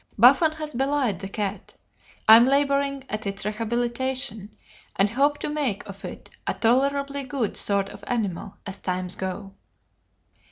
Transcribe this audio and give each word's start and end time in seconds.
Buffon 0.17 0.53
has 0.53 0.73
belied 0.73 1.19
the 1.19 1.29
cat: 1.29 1.75
I 2.27 2.35
am 2.35 2.47
laboring 2.47 3.03
at 3.07 3.27
its 3.27 3.45
rehabilitation, 3.45 4.57
and 4.95 5.11
hope 5.11 5.37
to 5.37 5.47
make 5.47 5.85
of 5.87 6.03
it 6.03 6.31
a 6.47 6.55
tolerably 6.55 7.21
good 7.21 7.55
sort 7.55 7.89
of 7.89 8.03
animal, 8.07 8.57
as 8.65 8.79
times 8.81 9.15
go." 9.15 9.53